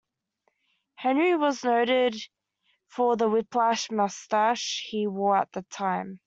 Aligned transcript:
Henry 0.95 1.35
was 1.37 1.63
noted 1.63 2.15
for 2.87 3.15
the 3.17 3.29
whiplash 3.29 3.91
mustache 3.91 4.83
he 4.89 5.05
wore 5.05 5.37
at 5.37 5.51
that 5.51 5.69
time. 5.69 6.19